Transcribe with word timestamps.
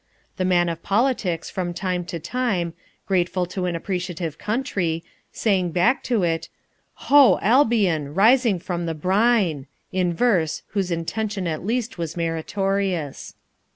The 0.37 0.45
man 0.45 0.67
of 0.67 0.81
politics, 0.81 1.51
from 1.51 1.75
time 1.75 2.05
to 2.05 2.17
time, 2.19 2.73
grateful 3.05 3.45
to 3.45 3.67
an 3.67 3.75
appreciative 3.75 4.39
country, 4.39 5.03
sang 5.31 5.69
back 5.69 6.01
to 6.05 6.23
it, 6.23 6.49
"Ho, 7.09 7.37
Albion, 7.39 8.15
rising 8.15 8.57
from 8.57 8.87
the 8.87 8.95
brine!" 8.95 9.67
in 9.91 10.11
verse 10.11 10.63
whose 10.69 10.89
intention 10.89 11.45
at 11.45 11.63
least 11.63 11.99
was 11.99 12.17
meritorious. 12.17 13.35